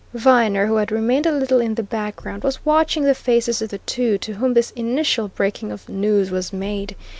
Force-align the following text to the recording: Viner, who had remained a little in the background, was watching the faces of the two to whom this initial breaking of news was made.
Viner, 0.15 0.65
who 0.65 0.77
had 0.77 0.91
remained 0.91 1.27
a 1.27 1.31
little 1.31 1.61
in 1.61 1.75
the 1.75 1.83
background, 1.83 2.41
was 2.43 2.65
watching 2.65 3.03
the 3.03 3.13
faces 3.13 3.61
of 3.61 3.69
the 3.69 3.77
two 3.77 4.17
to 4.17 4.33
whom 4.33 4.55
this 4.55 4.71
initial 4.71 5.27
breaking 5.27 5.71
of 5.71 5.87
news 5.87 6.31
was 6.31 6.51
made. 6.51 6.95